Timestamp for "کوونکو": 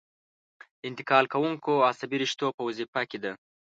1.33-1.71